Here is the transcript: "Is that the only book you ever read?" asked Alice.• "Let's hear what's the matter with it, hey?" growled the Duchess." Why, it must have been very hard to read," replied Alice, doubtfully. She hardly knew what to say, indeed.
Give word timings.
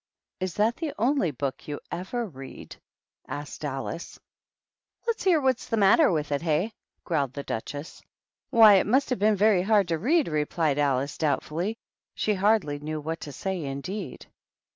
"Is 0.39 0.55
that 0.55 0.77
the 0.77 0.91
only 0.97 1.29
book 1.29 1.67
you 1.67 1.79
ever 1.91 2.25
read?" 2.25 2.75
asked 3.27 3.63
Alice.• 3.63 4.17
"Let's 5.05 5.23
hear 5.23 5.39
what's 5.39 5.67
the 5.67 5.77
matter 5.77 6.11
with 6.11 6.31
it, 6.31 6.41
hey?" 6.41 6.73
growled 7.03 7.33
the 7.33 7.43
Duchess." 7.43 8.01
Why, 8.49 8.77
it 8.77 8.87
must 8.87 9.11
have 9.11 9.19
been 9.19 9.35
very 9.35 9.61
hard 9.61 9.87
to 9.89 9.99
read," 9.99 10.27
replied 10.27 10.79
Alice, 10.79 11.19
doubtfully. 11.19 11.77
She 12.15 12.33
hardly 12.33 12.79
knew 12.79 12.99
what 12.99 13.19
to 13.19 13.31
say, 13.31 13.63
indeed. 13.63 14.25